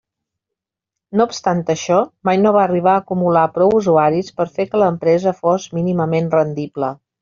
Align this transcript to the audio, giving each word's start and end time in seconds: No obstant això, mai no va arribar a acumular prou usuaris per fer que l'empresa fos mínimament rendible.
No 1.19 1.27
obstant 1.31 1.61
això, 1.73 1.99
mai 2.31 2.41
no 2.45 2.55
va 2.57 2.63
arribar 2.69 2.95
a 2.95 3.03
acumular 3.03 3.45
prou 3.61 3.77
usuaris 3.83 4.35
per 4.41 4.51
fer 4.59 4.69
que 4.75 4.85
l'empresa 4.85 5.39
fos 5.45 5.73
mínimament 5.81 6.37
rendible. 6.39 6.97